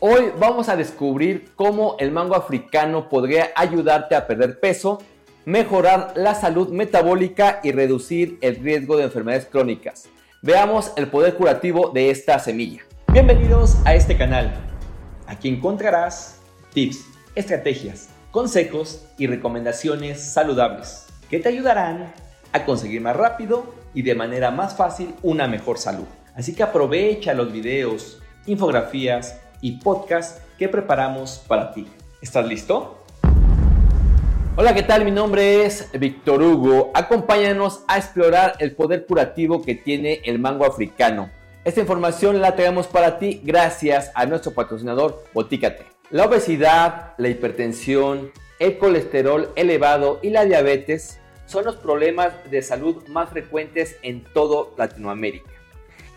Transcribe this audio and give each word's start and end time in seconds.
Hoy 0.00 0.30
vamos 0.38 0.68
a 0.68 0.76
descubrir 0.76 1.50
cómo 1.56 1.96
el 1.98 2.12
mango 2.12 2.36
africano 2.36 3.08
podría 3.08 3.48
ayudarte 3.56 4.14
a 4.14 4.28
perder 4.28 4.60
peso, 4.60 5.02
mejorar 5.44 6.12
la 6.14 6.36
salud 6.36 6.68
metabólica 6.68 7.58
y 7.64 7.72
reducir 7.72 8.38
el 8.40 8.62
riesgo 8.62 8.96
de 8.96 9.02
enfermedades 9.02 9.46
crónicas. 9.46 10.08
Veamos 10.40 10.92
el 10.94 11.08
poder 11.08 11.34
curativo 11.34 11.90
de 11.90 12.10
esta 12.10 12.38
semilla. 12.38 12.82
Bienvenidos 13.12 13.76
a 13.84 13.96
este 13.96 14.16
canal. 14.16 14.54
Aquí 15.26 15.48
encontrarás 15.48 16.38
tips, 16.72 17.04
estrategias, 17.34 18.08
consejos 18.30 19.04
y 19.18 19.26
recomendaciones 19.26 20.22
saludables 20.32 21.06
que 21.28 21.40
te 21.40 21.48
ayudarán 21.48 22.12
a 22.52 22.64
conseguir 22.64 23.00
más 23.00 23.16
rápido 23.16 23.74
y 23.94 24.02
de 24.02 24.14
manera 24.14 24.52
más 24.52 24.76
fácil 24.76 25.12
una 25.24 25.48
mejor 25.48 25.76
salud. 25.76 26.06
Así 26.36 26.54
que 26.54 26.62
aprovecha 26.62 27.34
los 27.34 27.50
videos, 27.50 28.22
infografías 28.46 29.40
y 29.60 29.78
podcasts 29.78 30.40
que 30.58 30.68
preparamos 30.68 31.44
para 31.46 31.72
ti. 31.72 31.86
¿Estás 32.20 32.46
listo? 32.46 33.04
Hola, 34.56 34.74
¿qué 34.74 34.82
tal? 34.82 35.04
Mi 35.04 35.12
nombre 35.12 35.64
es 35.64 35.88
Víctor 35.92 36.42
Hugo. 36.42 36.90
Acompáñanos 36.94 37.84
a 37.86 37.96
explorar 37.96 38.54
el 38.58 38.74
poder 38.74 39.06
curativo 39.06 39.62
que 39.62 39.76
tiene 39.76 40.20
el 40.24 40.40
mango 40.40 40.66
africano. 40.66 41.30
Esta 41.64 41.80
información 41.80 42.40
la 42.40 42.56
traemos 42.56 42.86
para 42.86 43.18
ti 43.18 43.40
gracias 43.44 44.10
a 44.14 44.26
nuestro 44.26 44.52
patrocinador 44.52 45.22
Botícate. 45.32 45.84
La 46.10 46.24
obesidad, 46.24 47.14
la 47.18 47.28
hipertensión, 47.28 48.32
el 48.58 48.78
colesterol 48.78 49.50
elevado 49.54 50.18
y 50.22 50.30
la 50.30 50.44
diabetes 50.44 51.20
son 51.46 51.64
los 51.64 51.76
problemas 51.76 52.32
de 52.50 52.62
salud 52.62 53.06
más 53.08 53.30
frecuentes 53.30 53.96
en 54.02 54.24
todo 54.24 54.74
Latinoamérica. 54.76 55.50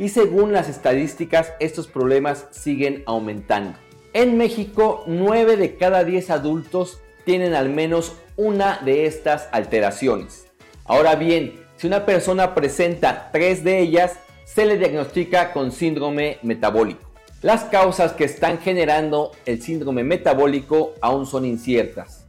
Y 0.01 0.09
según 0.09 0.51
las 0.51 0.67
estadísticas, 0.67 1.53
estos 1.59 1.85
problemas 1.85 2.47
siguen 2.49 3.03
aumentando. 3.05 3.77
En 4.13 4.35
México, 4.35 5.03
9 5.05 5.57
de 5.57 5.75
cada 5.75 6.03
10 6.03 6.31
adultos 6.31 6.99
tienen 7.23 7.53
al 7.53 7.69
menos 7.69 8.13
una 8.35 8.79
de 8.83 9.05
estas 9.05 9.47
alteraciones. 9.51 10.47
Ahora 10.85 11.13
bien, 11.13 11.53
si 11.77 11.85
una 11.85 12.07
persona 12.07 12.55
presenta 12.55 13.29
tres 13.31 13.63
de 13.63 13.77
ellas, 13.77 14.17
se 14.43 14.65
le 14.65 14.79
diagnostica 14.79 15.53
con 15.53 15.71
síndrome 15.71 16.39
metabólico. 16.41 17.11
Las 17.43 17.65
causas 17.65 18.13
que 18.13 18.23
están 18.23 18.57
generando 18.57 19.33
el 19.45 19.61
síndrome 19.61 20.03
metabólico 20.03 20.95
aún 21.01 21.27
son 21.27 21.45
inciertas. 21.45 22.25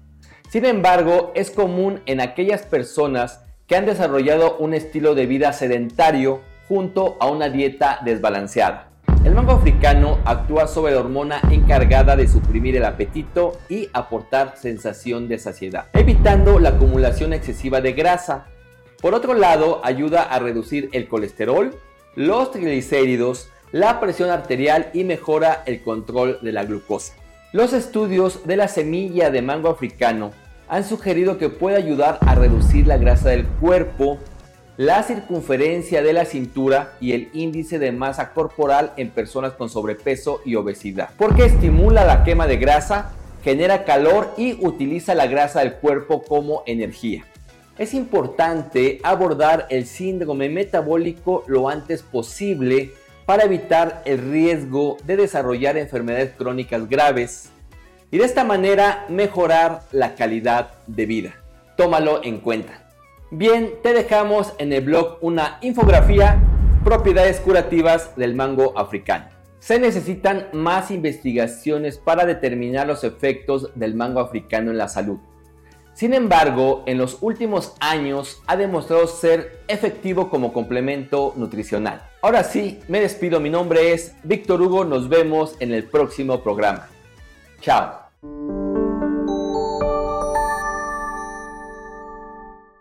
Sin 0.51 0.67
embargo, 0.67 1.33
es 1.35 1.51
común 1.51 2.03
en 2.05 2.21
aquellas 2.21 2.67
personas 2.67 3.41
que 3.67 3.77
han 3.77 3.87
desarrollado 3.87 4.59
un 4.59 4.75
estilo 4.75 5.15
de 5.15 5.25
vida 5.25 5.55
sedentario 5.55 6.52
junto 6.69 7.17
a 7.21 7.27
una 7.29 7.49
dieta 7.49 8.01
desbalanceada. 8.05 8.89
El 9.25 9.35
mango 9.37 9.53
africano 9.53 10.19
actúa 10.25 10.67
sobre 10.67 10.95
la 10.95 11.01
hormona 11.01 11.41
encargada 11.51 12.17
de 12.17 12.27
suprimir 12.27 12.77
el 12.77 12.85
apetito 12.85 13.59
y 13.69 13.89
aportar 13.93 14.55
sensación 14.57 15.29
de 15.29 15.39
saciedad, 15.39 15.87
evitando 15.93 16.59
la 16.59 16.71
acumulación 16.71 17.33
excesiva 17.33 17.81
de 17.81 17.93
grasa. 17.93 18.47
Por 19.01 19.15
otro 19.15 19.35
lado, 19.35 19.81
ayuda 19.85 20.23
a 20.25 20.41
reducir 20.41 20.89
el 20.93 21.07
colesterol, 21.07 21.73
los 22.17 22.51
triglicéridos, 22.51 23.49
la 23.71 24.01
presión 24.01 24.31
arterial 24.31 24.91
y 24.93 25.05
mejora 25.05 25.63
el 25.67 25.83
control 25.83 26.39
de 26.43 26.53
la 26.53 26.65
glucosa. 26.65 27.15
Los 27.53 27.73
estudios 27.73 28.47
de 28.47 28.57
la 28.57 28.67
semilla 28.67 29.31
de 29.31 29.43
mango 29.43 29.69
africano 29.69 30.33
han 30.69 30.85
sugerido 30.85 31.39
que 31.39 31.49
puede 31.49 31.77
ayudar 31.77 32.19
a 32.23 32.35
reducir 32.35 32.87
la 32.87 32.97
grasa 32.97 33.29
del 33.29 33.47
cuerpo, 33.47 34.19
la 34.77 35.03
circunferencia 35.03 36.03
de 36.03 36.13
la 36.13 36.25
cintura 36.25 36.95
y 37.01 37.13
el 37.13 37.29
índice 37.35 37.79
de 37.79 37.93
masa 37.93 38.33
corporal 38.33 38.93
en 38.97 39.11
personas 39.11 39.53
con 39.53 39.69
sobrepeso 39.69 40.41
y 40.45 40.55
obesidad, 40.55 41.11
porque 41.19 41.45
estimula 41.45 42.05
la 42.05 42.25
quema 42.25 42.47
de 42.47 42.57
grasa, 42.57 43.13
genera 43.45 43.85
calor 43.85 44.33
y 44.39 44.57
utiliza 44.65 45.15
la 45.15 45.27
grasa 45.27 45.61
del 45.61 45.75
cuerpo 45.75 46.23
como 46.23 46.63
energía. 46.67 47.25
Es 47.79 47.95
importante 47.95 49.01
abordar 49.03 49.67
el 49.71 49.87
síndrome 49.87 50.49
metabólico 50.49 51.45
lo 51.47 51.69
antes 51.69 52.03
posible 52.03 52.93
para 53.27 53.45
evitar 53.45 54.03
el 54.05 54.31
riesgo 54.31 54.97
de 55.05 55.17
desarrollar 55.17 55.77
enfermedades 55.77 56.33
crónicas 56.37 56.89
graves 56.89 57.51
y 58.11 58.19
de 58.19 58.25
esta 58.25 58.45
manera 58.45 59.07
mejorar 59.09 59.83
la 59.91 60.15
calidad 60.15 60.73
de 60.87 61.07
vida. 61.07 61.35
Tómalo 61.77 62.23
en 62.25 62.41
cuenta. 62.41 62.92
Bien, 63.35 63.77
te 63.83 63.95
dejamos 63.95 64.53
en 64.59 64.75
el 64.75 64.85
blog 64.85 65.17
una 65.23 65.57
infografía 65.63 66.39
propiedades 66.85 67.41
curativas 67.41 68.15
del 68.15 68.35
mango 68.35 68.79
africano. 68.79 69.25
Se 69.59 69.79
necesitan 69.79 70.49
más 70.53 70.91
investigaciones 70.91 71.97
para 71.97 72.27
determinar 72.27 72.87
los 72.87 73.05
efectos 73.05 73.71
del 73.75 73.95
mango 73.95 74.21
africano 74.21 74.71
en 74.71 74.77
la 74.77 74.87
salud. 74.87 75.17
Sin 75.95 76.13
embargo, 76.13 76.83
en 76.85 76.99
los 76.99 77.23
últimos 77.23 77.75
años 77.81 78.43
ha 78.47 78.57
demostrado 78.57 79.07
ser 79.07 79.63
efectivo 79.67 80.29
como 80.29 80.53
complemento 80.53 81.33
nutricional. 81.35 82.03
Ahora 82.21 82.45
sí, 82.45 82.81
me 82.89 83.01
despido, 83.01 83.41
mi 83.41 83.49
nombre 83.49 83.95
es 83.95 84.15
Víctor 84.25 84.61
Hugo, 84.61 84.85
nos 84.85 85.09
vemos 85.09 85.57
en 85.59 85.73
el 85.73 85.85
próximo 85.85 86.43
programa. 86.43 86.87
Chao. 87.63 88.62